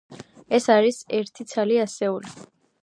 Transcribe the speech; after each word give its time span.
ეს 0.59 0.67
არის 0.77 0.97
ერთი 1.19 1.47
ცალი 1.53 1.79
ასეული. 1.87 2.37